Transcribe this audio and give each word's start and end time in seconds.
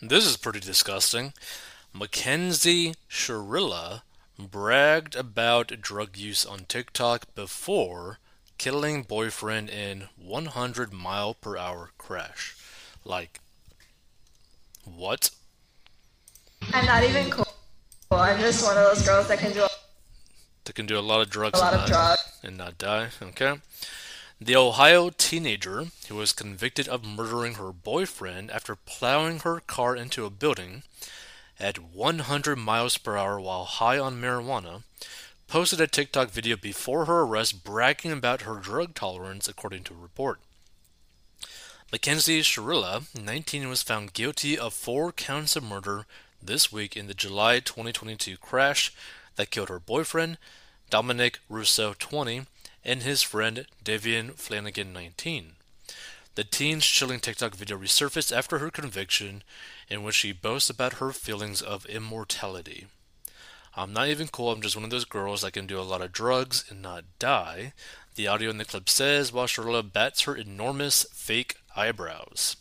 This 0.00 0.26
is 0.26 0.36
pretty 0.36 0.60
disgusting. 0.60 1.32
Mackenzie 1.92 2.94
Shirilla 3.10 4.02
bragged 4.38 5.16
about 5.16 5.80
drug 5.80 6.16
use 6.16 6.46
on 6.46 6.66
TikTok 6.66 7.34
before 7.34 8.20
killing 8.58 9.02
boyfriend 9.02 9.68
in 9.68 10.08
100 10.16 10.92
mile 10.92 11.34
per 11.34 11.56
hour 11.56 11.90
crash. 11.98 12.56
Like, 13.04 13.40
what? 14.84 15.30
I'm 16.72 16.86
not 16.86 17.02
even 17.02 17.30
cool. 17.30 17.48
I'm 18.12 18.38
just 18.38 18.64
one 18.64 18.76
of 18.76 18.84
those 18.84 19.04
girls 19.04 19.26
that 19.28 19.40
can 19.40 19.52
do 19.52 19.66
That 20.64 20.74
can 20.74 20.86
do 20.86 20.98
a 20.98 21.00
lot 21.00 21.20
of 21.20 21.28
drugs, 21.28 21.58
a 21.58 21.62
lot 21.62 21.74
and, 21.74 21.82
of 21.82 21.90
not, 21.90 21.96
drugs. 21.96 22.38
and 22.44 22.56
not 22.56 22.78
die. 22.78 23.08
Okay. 23.20 23.54
The 24.40 24.54
Ohio 24.54 25.10
teenager 25.10 25.86
who 26.06 26.14
was 26.14 26.32
convicted 26.32 26.86
of 26.86 27.04
murdering 27.04 27.54
her 27.54 27.72
boyfriend 27.72 28.52
after 28.52 28.76
plowing 28.76 29.40
her 29.40 29.58
car 29.58 29.96
into 29.96 30.24
a 30.24 30.30
building 30.30 30.84
at 31.58 31.78
100 31.78 32.54
miles 32.54 32.98
per 32.98 33.16
hour 33.16 33.40
while 33.40 33.64
high 33.64 33.98
on 33.98 34.20
marijuana 34.20 34.84
posted 35.48 35.80
a 35.80 35.88
TikTok 35.88 36.30
video 36.30 36.56
before 36.56 37.06
her 37.06 37.22
arrest 37.22 37.64
bragging 37.64 38.12
about 38.12 38.42
her 38.42 38.60
drug 38.60 38.94
tolerance, 38.94 39.48
according 39.48 39.82
to 39.84 39.94
a 39.94 39.96
report. 39.96 40.38
Mackenzie 41.90 42.42
Shirilla, 42.42 43.06
19, 43.20 43.68
was 43.68 43.82
found 43.82 44.12
guilty 44.12 44.56
of 44.56 44.72
four 44.72 45.10
counts 45.10 45.56
of 45.56 45.64
murder 45.64 46.06
this 46.40 46.70
week 46.70 46.96
in 46.96 47.08
the 47.08 47.14
July 47.14 47.58
2022 47.58 48.36
crash 48.36 48.94
that 49.34 49.50
killed 49.50 49.68
her 49.68 49.80
boyfriend, 49.80 50.38
Dominic 50.90 51.40
Russo, 51.48 51.94
20, 51.98 52.42
and 52.84 53.02
his 53.02 53.22
friend 53.22 53.66
Davion 53.84 54.34
Flanagan, 54.34 54.92
19. 54.92 55.52
The 56.34 56.44
teen's 56.44 56.86
chilling 56.86 57.20
TikTok 57.20 57.54
video 57.54 57.76
resurfaced 57.76 58.36
after 58.36 58.58
her 58.58 58.70
conviction, 58.70 59.42
in 59.88 60.02
which 60.02 60.14
she 60.14 60.32
boasts 60.32 60.70
about 60.70 60.94
her 60.94 61.10
feelings 61.10 61.60
of 61.60 61.86
immortality. 61.86 62.86
I'm 63.76 63.92
not 63.92 64.08
even 64.08 64.28
cool, 64.28 64.50
I'm 64.50 64.62
just 64.62 64.76
one 64.76 64.84
of 64.84 64.90
those 64.90 65.04
girls 65.04 65.42
that 65.42 65.52
can 65.52 65.66
do 65.66 65.78
a 65.78 65.82
lot 65.82 66.02
of 66.02 66.12
drugs 66.12 66.64
and 66.68 66.80
not 66.80 67.04
die, 67.18 67.72
the 68.14 68.26
audio 68.26 68.50
in 68.50 68.58
the 68.58 68.64
clip 68.64 68.88
says, 68.88 69.32
while 69.32 69.46
Shirilla 69.46 69.92
bats 69.92 70.22
her 70.22 70.34
enormous 70.34 71.04
fake 71.12 71.56
eyebrows. 71.76 72.56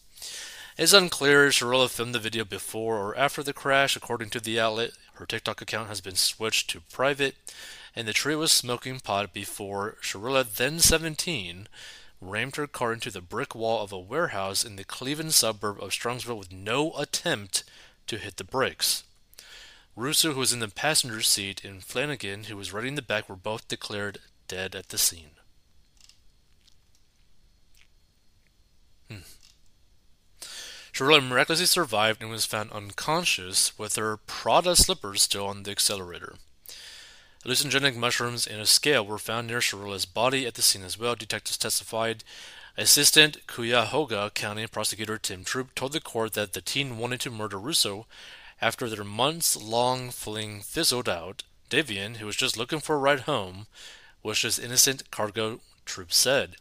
It's 0.78 0.94
unclear 0.94 1.48
if 1.48 1.54
Shirilla 1.54 1.90
filmed 1.90 2.14
the 2.14 2.20
video 2.20 2.46
before 2.46 2.98
or 2.98 3.18
after 3.18 3.42
the 3.42 3.54
crash. 3.54 3.96
According 3.96 4.30
to 4.30 4.40
the 4.40 4.60
outlet, 4.60 4.92
her 5.14 5.26
TikTok 5.26 5.60
account 5.60 5.88
has 5.88 6.02
been 6.02 6.16
switched 6.16 6.70
to 6.70 6.82
private, 6.82 7.36
and 7.98 8.08
the 8.08 8.14
trio 8.14 8.38
was 8.38 8.52
smoking 8.52 9.00
pot 9.00 9.34
before 9.34 9.98
Shirilla, 10.04 10.44
then 10.44 10.78
17, 10.78 11.68
rammed 12.22 12.56
her 12.56 12.68
car 12.68 12.94
into 12.94 13.10
the 13.10 13.22
brick 13.22 13.56
wall 13.56 13.82
of 13.82 13.92
a 13.92 13.98
warehouse 13.98 14.64
in 14.64 14.76
the 14.76 14.84
Cleveland 14.84 15.34
suburb 15.34 15.82
of 15.82 15.90
Strongsville 15.90 16.38
with 16.38 16.52
no 16.52 16.94
attempt 16.96 17.64
to 18.06 18.20
hit 18.20 18.38
the 18.38 18.44
brakes. 18.44 19.04
Russo, 19.96 20.34
who 20.34 20.40
was 20.40 20.54
in 20.54 20.60
the 20.60 20.68
passenger 20.68 21.24
seat, 21.24 21.64
and 21.66 21.84
Flanagan, 21.84 22.44
who 22.44 22.56
was 22.56 22.72
riding 22.72 22.94
the 22.94 23.02
back, 23.02 23.28
were 23.28 23.36
both 23.36 23.68
declared 23.68 24.20
dead 24.48 24.76
at 24.76 24.90
the 24.90 25.00
scene. 25.00 25.32
Hmm. 29.10 29.26
Shirley 30.92 31.22
miraculously 31.22 31.66
survived 31.66 32.22
and 32.22 32.30
was 32.30 32.46
found 32.46 32.72
unconscious 32.72 33.76
with 33.80 33.96
her 33.96 34.18
Prada 34.18 34.76
slippers 34.76 35.24
still 35.24 35.48
on 35.48 35.64
the 35.64 35.72
accelerator. 35.72 36.36
Hallucinogenic 37.48 37.96
mushrooms 37.96 38.46
and 38.46 38.60
a 38.60 38.66
scale 38.66 39.06
were 39.06 39.18
found 39.18 39.48
near 39.48 39.62
Shirley's 39.62 40.04
body 40.04 40.46
at 40.46 40.56
the 40.56 40.62
scene 40.62 40.84
as 40.84 41.00
well, 41.00 41.16
detectives 41.16 41.58
testified. 41.58 42.26
Assistant 42.76 43.48
Cuyahoga 43.48 44.32
County 44.36 44.68
Prosecutor 44.68 45.18
Tim 45.18 45.46
Troop 45.46 45.74
told 45.74 45.94
the 45.94 46.02
court 46.02 46.34
that 46.34 46.52
the 46.52 46.60
teen 46.60 46.98
wanted 46.98 47.22
to 47.22 47.32
murder 47.32 47.58
Russo 47.58 48.06
after 48.60 48.90
their 48.90 49.06
months 49.06 49.56
long 49.56 50.10
fling 50.10 50.60
fizzled 50.60 51.08
out. 51.08 51.44
Davion, 51.70 52.18
who 52.18 52.26
was 52.26 52.36
just 52.36 52.58
looking 52.58 52.82
for 52.82 52.96
a 52.96 53.00
ride 53.00 53.22
home, 53.22 53.68
was 54.22 54.40
just 54.40 54.60
innocent 54.60 55.10
cargo, 55.10 55.62
Troop 55.86 56.12
said. 56.12 56.58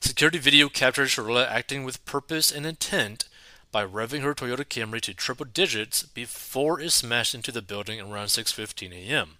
Security 0.00 0.38
video 0.38 0.68
captured 0.68 1.06
Shirley 1.06 1.44
acting 1.44 1.84
with 1.84 2.04
purpose 2.04 2.50
and 2.50 2.66
intent 2.66 3.28
by 3.70 3.86
revving 3.86 4.22
her 4.22 4.34
Toyota 4.34 4.64
Camry 4.64 5.00
to 5.02 5.14
triple 5.14 5.46
digits 5.46 6.02
before 6.02 6.80
it 6.80 6.90
smashed 6.90 7.32
into 7.32 7.52
the 7.52 7.62
building 7.62 8.00
around 8.00 8.26
6:15 8.26 8.90
a.m. 8.92 9.36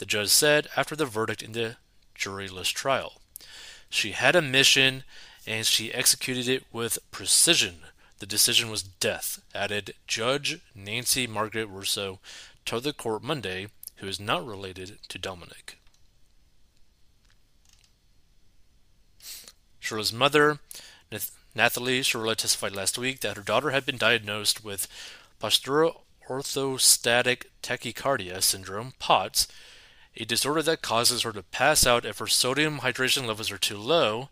The 0.00 0.06
judge 0.06 0.30
said 0.30 0.66
after 0.78 0.96
the 0.96 1.04
verdict 1.04 1.42
in 1.42 1.52
the 1.52 1.76
juryless 2.18 2.72
trial. 2.72 3.20
She 3.90 4.12
had 4.12 4.34
a 4.34 4.40
mission 4.40 5.04
and 5.46 5.66
she 5.66 5.92
executed 5.92 6.48
it 6.48 6.64
with 6.72 6.98
precision. 7.10 7.80
The 8.18 8.24
decision 8.24 8.70
was 8.70 8.82
death, 8.82 9.42
added 9.54 9.92
Judge 10.06 10.58
Nancy 10.74 11.26
Margaret 11.26 11.66
Russo 11.66 12.18
to 12.64 12.80
the 12.80 12.94
court 12.94 13.22
Monday, 13.22 13.66
who 13.96 14.06
is 14.06 14.18
not 14.18 14.46
related 14.46 14.96
to 15.08 15.18
Dominic. 15.18 15.76
Shirley's 19.80 20.14
mother, 20.14 20.60
Nathalie 21.54 22.02
Shirley, 22.02 22.36
testified 22.36 22.72
last 22.72 22.96
week 22.96 23.20
that 23.20 23.36
her 23.36 23.42
daughter 23.42 23.68
had 23.68 23.84
been 23.84 23.98
diagnosed 23.98 24.64
with 24.64 24.88
postural 25.38 26.00
orthostatic 26.26 27.44
tachycardia 27.62 28.42
syndrome, 28.42 28.94
POTS, 28.98 29.46
a 30.16 30.24
disorder 30.24 30.62
that 30.62 30.82
causes 30.82 31.22
her 31.22 31.32
to 31.32 31.42
pass 31.42 31.86
out 31.86 32.04
if 32.04 32.18
her 32.18 32.26
sodium 32.26 32.80
hydration 32.80 33.26
levels 33.26 33.50
are 33.50 33.58
too 33.58 33.76
low. 33.76 34.28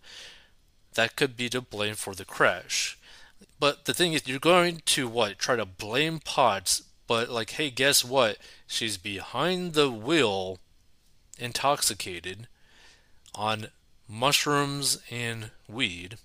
That 0.94 1.16
could 1.16 1.36
be 1.36 1.48
to 1.50 1.60
blame 1.60 1.94
for 1.94 2.14
the 2.14 2.24
crash. 2.24 2.98
But 3.60 3.84
the 3.84 3.94
thing 3.94 4.12
is, 4.12 4.26
you're 4.26 4.38
going 4.38 4.82
to 4.86 5.08
what? 5.08 5.38
Try 5.38 5.56
to 5.56 5.64
blame 5.64 6.20
POTS, 6.24 6.82
but 7.06 7.28
like, 7.28 7.50
hey, 7.50 7.70
guess 7.70 8.04
what? 8.04 8.38
She's 8.66 8.96
behind 8.96 9.74
the 9.74 9.90
wheel, 9.90 10.58
intoxicated, 11.38 12.48
on 13.34 13.68
mushrooms 14.08 14.98
and 15.10 15.50
weed. 15.68 16.18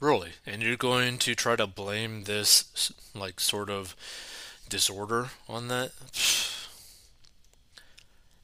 Really? 0.00 0.32
And 0.44 0.62
you're 0.62 0.76
going 0.76 1.18
to 1.18 1.34
try 1.34 1.56
to 1.56 1.66
blame 1.66 2.24
this, 2.24 2.92
like, 3.14 3.38
sort 3.38 3.70
of 3.70 3.94
disorder 4.72 5.28
on 5.48 5.68
that? 5.68 5.92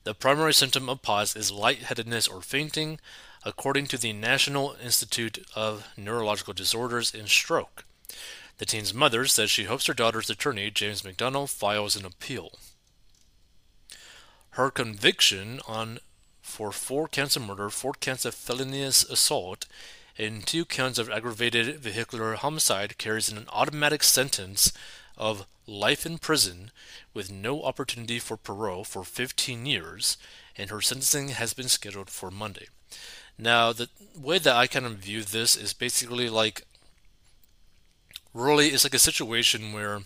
The 0.05 0.15
primary 0.15 0.55
symptom 0.55 0.89
of 0.89 1.03
POTS 1.03 1.35
is 1.35 1.51
lightheadedness 1.51 2.29
or 2.29 2.43
fainting, 2.43 3.01
according 3.45 3.87
to 3.87 3.99
the 3.99 4.13
National 4.13 4.77
Institute 4.83 5.45
of 5.57 5.89
Neurological 5.97 6.53
Disorders 6.53 7.15
and 7.15 7.29
Stroke. 7.29 7.85
The 8.59 8.67
teen's 8.67 8.93
mother 8.93 9.27
says 9.27 9.51
she 9.51 9.65
hopes 9.65 9.87
her 9.87 9.95
daughter's 9.95 10.29
attorney, 10.29 10.71
James 10.71 11.03
McDonald, 11.03 11.51
files 11.51 11.97
an 11.97 12.05
appeal. 12.05 12.59
Her 14.51 14.71
conviction 14.71 15.61
on 15.67 15.99
for 16.43 16.73
four 16.73 17.09
counts 17.09 17.37
of 17.37 17.43
murder, 17.43 17.71
four 17.71 17.95
counts 17.95 18.25
of 18.25 18.35
felonious 18.35 19.05
assault, 19.05 19.67
and 20.19 20.47
two 20.47 20.65
counts 20.65 20.99
of 20.99 21.09
aggravated 21.09 21.79
vehicular 21.79 22.35
homicide 22.35 22.99
carries 22.99 23.31
an 23.31 23.47
automatic 23.51 24.03
sentence 24.03 24.73
of 25.19 25.47
life 25.67 26.07
in 26.07 26.17
prison 26.17 26.71
with 27.13 27.31
no 27.31 27.63
opportunity 27.63 28.19
for 28.19 28.37
parole 28.39 28.85
for 28.85 29.05
15 29.05 29.67
years, 29.67 30.17
and 30.57 30.71
her 30.71 30.81
sentencing 30.81 31.29
has 31.29 31.53
been 31.53 31.69
scheduled 31.69 32.09
for 32.09 32.31
Monday. 32.31 32.69
Now, 33.37 33.73
the 33.73 33.89
way 34.19 34.39
that 34.39 34.57
I 34.57 34.67
kind 34.67 34.87
of 34.87 34.95
view 34.95 35.23
this 35.23 35.55
is 35.55 35.73
basically 35.73 36.31
like 36.31 36.63
really 38.35 38.69
it's 38.69 38.85
like 38.85 38.95
a 38.95 38.99
situation 38.99 39.73
where 39.73 40.01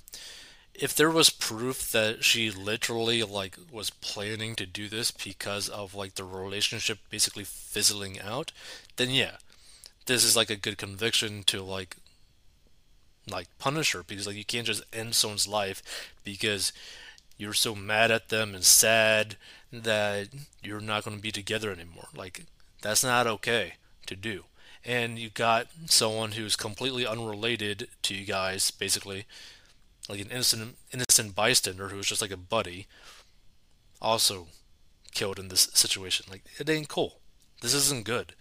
if 0.74 0.94
there 0.94 1.10
was 1.10 1.30
proof 1.30 1.90
that 1.92 2.24
she 2.24 2.50
literally 2.50 3.22
like 3.22 3.56
was 3.70 3.90
planning 3.90 4.54
to 4.56 4.66
do 4.66 4.88
this 4.88 5.10
because 5.10 5.68
of 5.68 5.94
like 5.94 6.14
the 6.14 6.24
relationship 6.24 6.98
basically 7.10 7.44
fizzling 7.44 8.20
out, 8.20 8.52
then 8.96 9.10
yeah, 9.10 9.36
this 10.06 10.24
is 10.24 10.36
like 10.36 10.50
a 10.50 10.56
good 10.56 10.78
conviction 10.78 11.42
to 11.44 11.62
like 11.62 11.96
like 13.30 13.46
Punisher 13.58 14.02
because 14.06 14.26
like 14.26 14.36
you 14.36 14.44
can't 14.44 14.66
just 14.66 14.82
end 14.92 15.14
someone's 15.14 15.48
life 15.48 15.82
because 16.24 16.72
you're 17.36 17.52
so 17.52 17.74
mad 17.74 18.10
at 18.10 18.28
them 18.28 18.54
and 18.54 18.64
sad 18.64 19.36
that 19.72 20.28
you're 20.62 20.80
not 20.80 21.04
going 21.04 21.16
to 21.16 21.22
be 21.22 21.32
together 21.32 21.70
anymore. 21.70 22.08
Like 22.14 22.44
that's 22.82 23.04
not 23.04 23.26
okay 23.26 23.74
to 24.06 24.16
do. 24.16 24.44
And 24.84 25.18
you 25.18 25.30
got 25.30 25.68
someone 25.86 26.32
who's 26.32 26.56
completely 26.56 27.06
unrelated 27.06 27.88
to 28.02 28.14
you 28.14 28.26
guys, 28.26 28.70
basically, 28.72 29.26
like 30.08 30.20
an 30.20 30.30
innocent 30.30 30.76
innocent 30.92 31.34
bystander 31.36 31.88
who's 31.88 32.08
just 32.08 32.20
like 32.20 32.32
a 32.32 32.36
buddy, 32.36 32.88
also 34.00 34.48
killed 35.12 35.38
in 35.38 35.48
this 35.48 35.68
situation. 35.72 36.26
Like 36.28 36.42
it 36.58 36.68
ain't 36.68 36.88
cool. 36.88 37.18
This 37.60 37.74
isn't 37.74 38.04
good. 38.04 38.34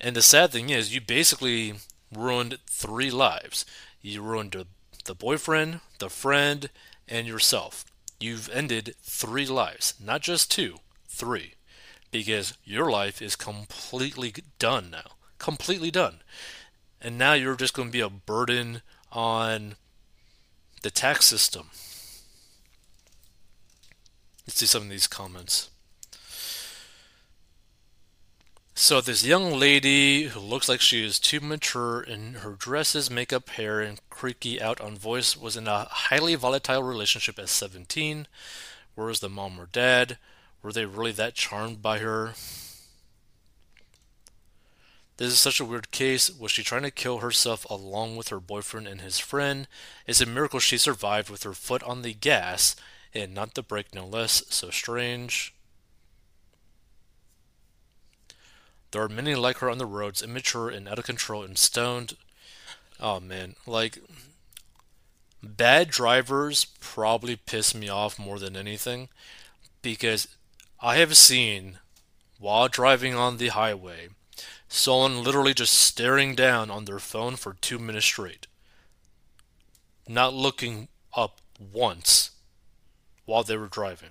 And 0.00 0.14
the 0.14 0.22
sad 0.22 0.50
thing 0.52 0.68
is, 0.70 0.94
you 0.94 1.00
basically 1.00 1.74
ruined 2.14 2.58
three 2.66 3.10
lives. 3.10 3.64
You 4.00 4.22
ruined 4.22 4.56
the 5.04 5.14
boyfriend, 5.14 5.80
the 5.98 6.10
friend, 6.10 6.70
and 7.08 7.26
yourself. 7.26 7.84
You've 8.20 8.48
ended 8.50 8.94
three 9.02 9.46
lives, 9.46 9.94
not 9.98 10.22
just 10.22 10.50
two, 10.50 10.76
three 11.08 11.54
because 12.12 12.56
your 12.62 12.90
life 12.90 13.20
is 13.20 13.34
completely 13.34 14.32
done 14.60 14.90
now. 14.90 15.12
Completely 15.38 15.90
done. 15.90 16.20
and 17.00 17.18
now 17.18 17.32
you're 17.32 17.56
just 17.56 17.74
going 17.74 17.88
to 17.88 17.92
be 17.92 18.00
a 18.00 18.08
burden 18.08 18.80
on 19.10 19.74
the 20.82 20.90
tax 20.90 21.26
system. 21.26 21.70
Let's 24.46 24.58
see 24.60 24.66
some 24.66 24.82
of 24.82 24.88
these 24.88 25.08
comments. 25.08 25.70
So 28.74 29.02
this 29.02 29.24
young 29.24 29.58
lady 29.58 30.24
who 30.24 30.40
looks 30.40 30.66
like 30.66 30.80
she 30.80 31.04
is 31.04 31.20
too 31.20 31.40
mature 31.40 32.00
in 32.00 32.34
her 32.34 32.52
dresses, 32.52 33.10
makeup, 33.10 33.50
hair, 33.50 33.80
and 33.80 34.00
creaky 34.08 34.62
out 34.62 34.80
on 34.80 34.96
voice 34.96 35.36
was 35.36 35.58
in 35.58 35.68
a 35.68 35.84
highly 35.84 36.34
volatile 36.36 36.82
relationship 36.82 37.38
at 37.38 37.50
17. 37.50 38.26
Where 38.94 39.06
was 39.06 39.20
the 39.20 39.28
mom 39.28 39.60
or 39.60 39.66
dad? 39.66 40.16
Were 40.62 40.72
they 40.72 40.86
really 40.86 41.12
that 41.12 41.34
charmed 41.34 41.82
by 41.82 41.98
her? 41.98 42.32
This 45.18 45.32
is 45.32 45.38
such 45.38 45.60
a 45.60 45.66
weird 45.66 45.90
case. 45.90 46.30
Was 46.30 46.50
she 46.50 46.62
trying 46.62 46.82
to 46.82 46.90
kill 46.90 47.18
herself 47.18 47.66
along 47.68 48.16
with 48.16 48.28
her 48.28 48.40
boyfriend 48.40 48.88
and 48.88 49.02
his 49.02 49.18
friend? 49.18 49.68
It's 50.06 50.22
a 50.22 50.26
miracle 50.26 50.60
she 50.60 50.78
survived 50.78 51.28
with 51.28 51.42
her 51.42 51.52
foot 51.52 51.82
on 51.82 52.00
the 52.00 52.14
gas 52.14 52.74
and 53.12 53.34
not 53.34 53.54
the 53.54 53.62
brake, 53.62 53.94
no 53.94 54.06
less. 54.06 54.42
So 54.48 54.70
strange. 54.70 55.54
There 58.92 59.02
are 59.02 59.08
many 59.08 59.34
like 59.34 59.58
her 59.58 59.70
on 59.70 59.78
the 59.78 59.86
roads, 59.86 60.22
immature 60.22 60.68
and 60.68 60.86
out 60.86 60.98
of 60.98 61.04
control 61.04 61.42
and 61.42 61.58
stoned. 61.58 62.16
Oh 63.00 63.18
man, 63.20 63.56
like 63.66 63.98
bad 65.42 65.88
drivers 65.88 66.64
probably 66.64 67.36
piss 67.36 67.74
me 67.74 67.88
off 67.88 68.18
more 68.18 68.38
than 68.38 68.56
anything 68.56 69.08
because 69.80 70.28
I 70.80 70.96
have 70.96 71.16
seen 71.16 71.78
while 72.38 72.68
driving 72.68 73.14
on 73.14 73.38
the 73.38 73.48
highway 73.48 74.08
someone 74.68 75.22
literally 75.22 75.52
just 75.52 75.74
staring 75.74 76.34
down 76.34 76.70
on 76.70 76.86
their 76.86 76.98
phone 76.98 77.36
for 77.36 77.54
two 77.54 77.78
minutes 77.78 78.06
straight, 78.06 78.46
not 80.08 80.32
looking 80.32 80.88
up 81.14 81.40
once 81.58 82.30
while 83.26 83.42
they 83.42 83.56
were 83.56 83.68
driving. 83.68 84.10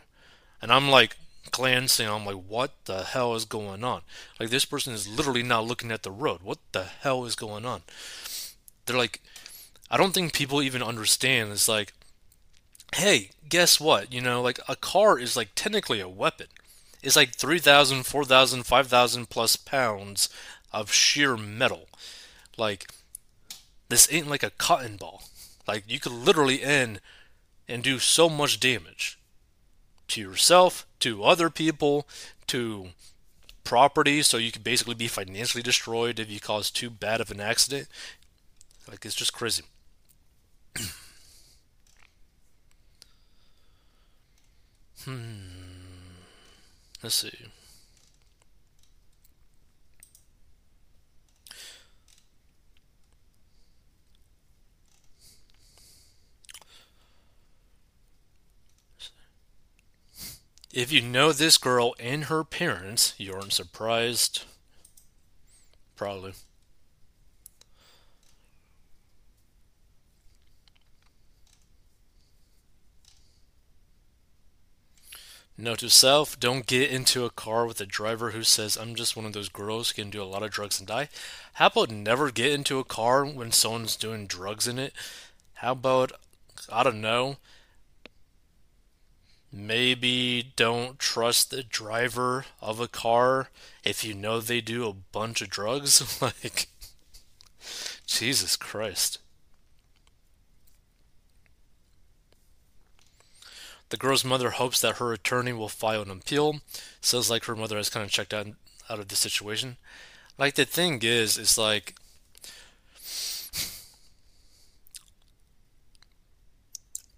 And 0.62 0.72
I'm 0.72 0.90
like 0.90 1.18
glancing, 1.50 2.08
I'm 2.08 2.26
like, 2.26 2.36
what 2.48 2.72
the 2.86 3.04
hell 3.04 3.34
is 3.36 3.46
going 3.46 3.84
on? 3.84 4.02
Like, 4.40 4.50
this 4.50 4.66
person 4.66 4.94
is 4.94 5.08
literally 5.08 5.44
not 5.44 5.66
looking 5.66 5.92
at 5.92 6.04
the 6.04 6.12
road. 6.12 6.42
What 6.44 6.60
the 6.72 6.84
hell 6.84 7.26
is 7.26 7.36
going 7.36 7.66
on? 7.66 7.82
They're 8.86 8.98
like, 8.98 9.22
I 9.90 9.98
don't 9.98 10.14
think 10.14 10.34
people 10.34 10.62
even 10.62 10.84
understand. 10.84 11.52
It's 11.52 11.68
like, 11.68 11.94
hey, 12.96 13.32
guess 13.50 13.80
what? 13.80 14.14
You 14.14 14.22
know, 14.22 14.42
like, 14.42 14.60
a 14.68 14.76
car 14.76 15.18
is 15.18 15.36
like 15.36 15.50
technically 15.56 16.00
a 16.00 16.08
weapon. 16.10 16.48
It's 17.02 17.16
like 17.16 17.36
3,000, 17.36 18.06
4,000, 18.06 18.64
5,000 18.64 19.30
plus 19.30 19.56
pounds 19.56 20.30
of 20.72 20.92
sheer 20.92 21.36
metal. 21.36 21.88
Like, 22.58 22.92
this 23.90 24.12
ain't 24.12 24.30
like 24.30 24.44
a 24.44 24.52
cotton 24.52 24.98
ball. 24.98 25.24
Like, 25.68 25.84
you 25.88 26.00
could 26.00 26.12
literally 26.12 26.62
end 26.62 27.02
and 27.68 27.84
do 27.84 28.00
so 28.00 28.30
much 28.30 28.60
damage 28.60 29.18
to 30.12 30.22
yourself, 30.22 30.86
to 31.00 31.24
other 31.24 31.50
people, 31.50 32.08
to 32.48 32.90
property, 33.64 34.22
so 34.22 34.38
you 34.38 34.52
could 34.52 34.64
basically 34.64 34.96
be 34.96 35.08
financially 35.08 35.64
destroyed 35.64 36.20
if 36.20 36.30
you 36.30 36.40
cause 36.40 36.70
too 36.72 36.90
bad 36.90 37.22
of 37.22 37.32
an 37.32 37.40
accident. 37.40 37.88
Like, 38.90 39.06
it's 39.06 39.16
just 39.16 39.34
crazy. 39.34 39.64
hmm. 45.06 45.12
Let's 47.04 47.16
see. 47.16 47.32
If 60.74 60.92
you 60.92 61.02
know 61.02 61.34
this 61.34 61.58
girl 61.58 61.96
and 62.00 62.26
her 62.26 62.44
parents, 62.46 63.14
you 63.18 63.34
aren't 63.34 63.52
surprised. 63.52 64.44
Probably. 65.98 66.34
Note 75.58 75.80
to 75.80 75.90
self, 75.90 76.40
don't 76.40 76.66
get 76.66 76.90
into 76.90 77.26
a 77.26 77.30
car 77.30 77.68
with 77.68 77.80
a 77.82 77.86
driver 77.86 78.32
who 78.32 78.42
says, 78.42 78.78
I'm 78.78 78.96
just 78.96 79.16
one 79.16 79.26
of 79.26 79.34
those 79.34 79.50
girls 79.50 79.92
who 79.92 80.02
can 80.02 80.10
do 80.10 80.24
a 80.24 80.26
lot 80.26 80.42
of 80.42 80.50
drugs 80.50 80.80
and 80.80 80.88
die. 80.88 81.10
How 81.54 81.68
about 81.68 81.92
never 81.92 82.32
get 82.32 82.54
into 82.54 82.80
a 82.80 82.86
car 82.86 83.26
when 83.26 83.52
someone's 83.52 83.96
doing 83.96 84.26
drugs 84.26 84.68
in 84.68 84.80
it? 84.80 84.94
How 85.56 85.74
about, 85.74 86.14
I 86.72 86.82
don't 86.82 87.02
know, 87.02 87.38
maybe 89.52 90.52
don't 90.56 91.00
trust 91.00 91.52
the 91.52 91.64
driver 91.64 92.46
of 92.62 92.80
a 92.80 92.88
car 92.88 93.50
if 93.84 94.04
you 94.04 94.14
know 94.14 94.40
they 94.40 94.62
do 94.62 94.88
a 94.88 94.94
bunch 94.94 95.42
of 95.42 95.50
drugs. 95.50 96.22
like, 96.44 96.68
Jesus 98.06 98.56
Christ. 98.56 99.20
The 103.90 103.98
girl's 103.98 104.24
mother 104.24 104.52
hopes 104.52 104.80
that 104.82 104.98
her 104.98 105.12
attorney 105.12 105.52
will 105.52 105.68
file 105.68 106.02
an 106.02 106.12
appeal. 106.12 106.62
Says 107.02 107.30
like 107.30 107.46
her 107.46 107.56
mother 107.58 107.76
has 107.76 107.90
kind 107.90 108.06
of 108.06 108.12
checked 108.12 108.34
out 108.34 108.48
out 108.90 109.00
of 109.00 109.10
the 109.10 109.16
situation. 109.16 109.76
Like 110.38 110.56
the 110.56 110.66
thing 110.66 111.00
is, 111.04 111.38
it's 111.38 111.58
like 111.58 111.96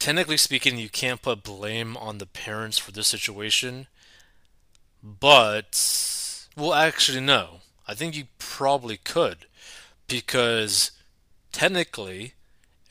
technically 0.04 0.36
speaking, 0.36 0.78
you 0.78 0.90
can't 0.90 1.22
put 1.22 1.44
blame 1.44 1.96
on 1.96 2.18
the 2.18 2.26
parents 2.26 2.78
for 2.78 2.92
this 2.92 3.08
situation, 3.08 3.88
but 5.02 6.46
well, 6.58 6.74
actually, 6.74 7.22
no. 7.22 7.62
I 7.88 7.94
think 7.94 8.14
you 8.14 8.26
probably 8.38 8.98
could 8.98 9.46
because 10.10 10.92
technically, 11.54 12.34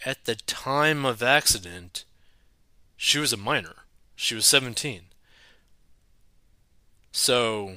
at 0.07 0.25
the 0.25 0.37
time 0.37 1.05
of 1.05 1.23
accident, 1.23 2.05
she 2.97 3.19
was 3.19 3.35
a 3.35 3.37
minor. 3.37 3.85
She 4.17 4.35
was 4.35 4.47
17. 4.47 5.03
So 7.13 7.77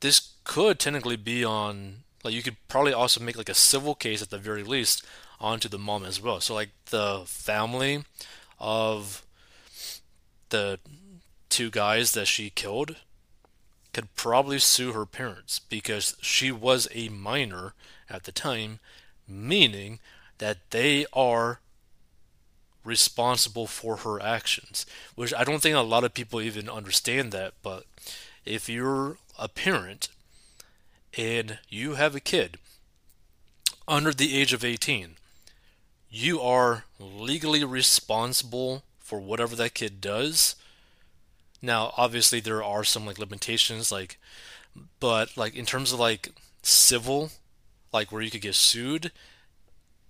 this 0.00 0.32
could 0.42 0.80
technically 0.80 1.16
be 1.16 1.44
on 1.44 1.98
like 2.24 2.34
you 2.34 2.42
could 2.42 2.56
probably 2.66 2.92
also 2.92 3.22
make 3.22 3.38
like 3.38 3.48
a 3.48 3.54
civil 3.54 3.94
case 3.94 4.22
at 4.22 4.30
the 4.30 4.38
very 4.38 4.64
least 4.64 5.06
onto 5.40 5.68
the 5.68 5.78
mom 5.78 6.04
as 6.04 6.20
well. 6.20 6.40
So 6.40 6.54
like 6.54 6.70
the 6.86 7.22
family 7.26 8.04
of 8.58 9.24
the 10.50 10.78
two 11.48 11.70
guys 11.70 12.12
that 12.12 12.26
she 12.26 12.50
killed 12.50 12.96
could 13.92 14.14
probably 14.16 14.58
sue 14.58 14.92
her 14.92 15.06
parents 15.06 15.58
because 15.58 16.16
she 16.20 16.50
was 16.50 16.88
a 16.92 17.08
minor 17.08 17.74
at 18.10 18.24
the 18.24 18.32
time, 18.32 18.80
meaning 19.28 20.00
that 20.38 20.58
they 20.70 21.06
are 21.12 21.60
responsible 22.84 23.66
for 23.66 23.98
her 23.98 24.20
actions. 24.20 24.84
Which 25.14 25.32
I 25.32 25.44
don't 25.44 25.62
think 25.62 25.76
a 25.76 25.80
lot 25.80 26.04
of 26.04 26.12
people 26.12 26.40
even 26.40 26.68
understand 26.68 27.32
that, 27.32 27.54
but 27.62 27.84
if 28.44 28.68
you're 28.68 29.16
a 29.38 29.48
parent 29.48 30.08
and 31.16 31.58
you 31.68 31.94
have 31.94 32.14
a 32.14 32.20
kid 32.20 32.58
under 33.86 34.12
the 34.12 34.38
age 34.38 34.52
of 34.52 34.64
18, 34.64 35.16
you 36.14 36.40
are 36.40 36.84
legally 37.00 37.64
responsible 37.64 38.84
for 39.00 39.18
whatever 39.18 39.56
that 39.56 39.74
kid 39.74 40.00
does. 40.00 40.54
Now, 41.60 41.92
obviously, 41.96 42.38
there 42.38 42.62
are 42.62 42.84
some 42.84 43.04
like 43.04 43.18
limitations, 43.18 43.90
like, 43.90 44.16
but 45.00 45.36
like 45.36 45.56
in 45.56 45.66
terms 45.66 45.92
of 45.92 45.98
like 45.98 46.30
civil, 46.62 47.30
like 47.92 48.12
where 48.12 48.22
you 48.22 48.30
could 48.30 48.42
get 48.42 48.54
sued, 48.54 49.10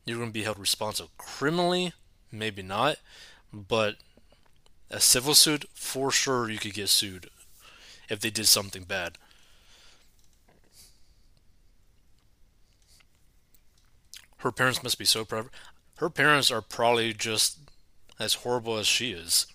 you're 0.04 0.18
going 0.18 0.28
to 0.28 0.32
be 0.32 0.42
held 0.42 0.58
responsible 0.58 1.10
criminally, 1.16 1.94
maybe 2.30 2.60
not, 2.60 2.98
but 3.50 3.96
a 4.90 5.00
civil 5.00 5.34
suit 5.34 5.64
for 5.72 6.10
sure 6.10 6.50
you 6.50 6.58
could 6.58 6.74
get 6.74 6.90
sued 6.90 7.30
if 8.10 8.20
they 8.20 8.28
did 8.28 8.46
something 8.46 8.84
bad. 8.84 9.16
Her 14.38 14.52
parents 14.52 14.82
must 14.82 14.98
be 14.98 15.06
so 15.06 15.24
proud 15.24 15.48
her 15.96 16.10
parents 16.10 16.50
are 16.50 16.60
probably 16.62 17.12
just 17.12 17.58
as 18.18 18.34
horrible 18.34 18.76
as 18.78 18.86
she 18.86 19.12
is. 19.12 19.46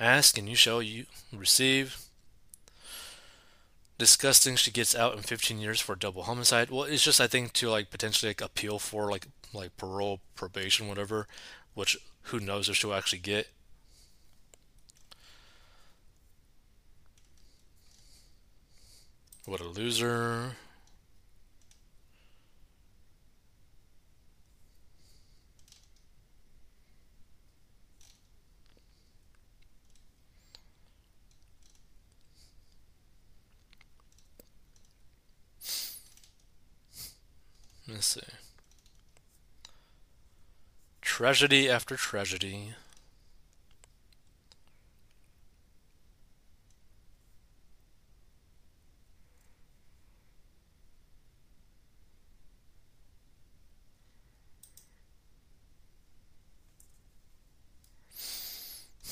Ask 0.00 0.38
and 0.38 0.48
you 0.48 0.54
shall 0.56 0.80
you 0.82 1.04
receive. 1.32 2.06
Disgusting. 3.98 4.56
She 4.56 4.70
gets 4.70 4.94
out 4.94 5.14
in 5.16 5.22
15 5.22 5.58
years 5.58 5.80
for 5.80 5.94
double 5.96 6.22
homicide. 6.24 6.70
Well, 6.70 6.84
it's 6.84 7.02
just 7.04 7.20
I 7.20 7.26
think 7.26 7.52
to 7.54 7.68
like 7.70 7.90
potentially 7.90 8.30
like 8.30 8.40
appeal 8.40 8.78
for 8.78 9.10
like 9.10 9.26
like 9.52 9.76
parole, 9.76 10.20
probation, 10.34 10.88
whatever. 10.88 11.26
Which 11.74 11.96
who 12.22 12.40
knows 12.40 12.68
if 12.68 12.76
she'll 12.76 12.94
actually 12.94 13.20
get. 13.20 13.48
What 19.46 19.60
a 19.60 19.64
loser. 19.64 20.56
Let's 37.88 38.06
see. 38.06 38.20
Tragedy 41.16 41.70
after 41.70 41.96
tragedy. 41.96 42.74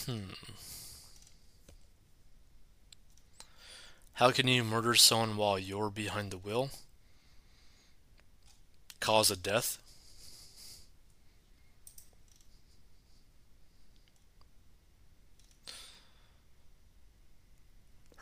Hmm. 0.05 0.25
How 4.13 4.31
can 4.31 4.47
you 4.47 4.63
murder 4.63 4.95
someone 4.95 5.39
while 5.39 5.59
you're 5.59 5.89
behind 5.89 6.33
the 6.33 6.37
wheel? 6.37 6.69
Cause 9.01 9.31
of 9.31 9.43
death? 9.43 9.79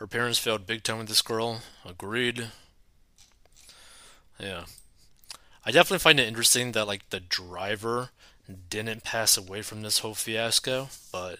Her 0.03 0.07
parents 0.07 0.37
failed 0.37 0.67
big 0.67 0.83
time 0.83 0.97
with 0.97 1.07
this 1.07 1.21
girl. 1.21 1.61
Agreed. 1.85 2.49
Yeah. 4.37 4.65
I 5.65 5.71
definitely 5.71 5.99
find 5.99 6.19
it 6.19 6.27
interesting 6.27 6.73
that 6.73 6.87
like 6.87 7.09
the 7.09 7.21
driver 7.21 8.09
didn't 8.69 9.05
pass 9.05 9.37
away 9.37 9.61
from 9.61 9.81
this 9.81 9.99
whole 9.99 10.13
fiasco, 10.13 10.89
but 11.09 11.39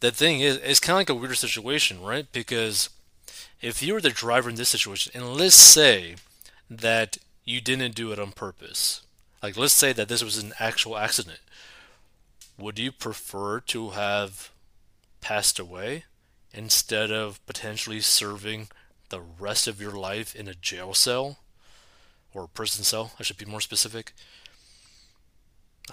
the 0.00 0.10
thing 0.10 0.40
is 0.40 0.56
it's 0.56 0.80
kind 0.80 0.94
of 0.94 0.98
like 0.98 1.10
a 1.10 1.14
weird 1.14 1.36
situation, 1.36 2.02
right? 2.02 2.26
Because 2.32 2.90
if 3.60 3.84
you 3.84 3.94
were 3.94 4.00
the 4.00 4.10
driver 4.10 4.50
in 4.50 4.56
this 4.56 4.70
situation, 4.70 5.12
and 5.14 5.36
let's 5.36 5.54
say 5.54 6.16
that 6.68 7.18
you 7.44 7.60
didn't 7.60 7.94
do 7.94 8.10
it 8.10 8.18
on 8.18 8.32
purpose, 8.32 9.02
like 9.44 9.56
let's 9.56 9.74
say 9.74 9.92
that 9.92 10.08
this 10.08 10.24
was 10.24 10.42
an 10.42 10.54
actual 10.58 10.98
accident, 10.98 11.38
would 12.58 12.80
you 12.80 12.90
prefer 12.90 13.60
to 13.60 13.90
have 13.90 14.50
passed 15.20 15.60
away 15.60 16.02
instead 16.54 17.10
of 17.10 17.44
potentially 17.46 18.00
serving 18.00 18.68
the 19.08 19.20
rest 19.20 19.66
of 19.66 19.80
your 19.80 19.92
life 19.92 20.34
in 20.34 20.48
a 20.48 20.54
jail 20.54 20.94
cell 20.94 21.38
or 22.34 22.46
prison 22.46 22.84
cell? 22.84 23.12
I 23.18 23.22
should 23.22 23.38
be 23.38 23.44
more 23.44 23.60
specific. 23.60 24.12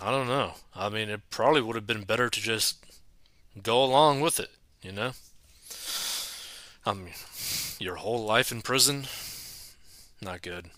I 0.02 0.12
don't 0.12 0.28
know. 0.28 0.54
I 0.76 0.90
mean, 0.90 1.10
it 1.10 1.30
probably 1.30 1.62
would 1.62 1.76
have 1.76 1.88
been 1.88 2.04
better 2.04 2.30
to 2.30 2.42
just 2.42 2.86
go 3.62 3.84
along 3.84 4.22
with 4.22 4.40
it, 4.40 4.52
you 4.82 4.92
know? 4.92 5.12
I 6.86 6.94
mean, 6.94 7.14
your 7.80 7.96
whole 7.96 8.24
life 8.24 8.52
in 8.52 8.62
prison, 8.62 9.06
not 10.22 10.42
good. 10.42 10.70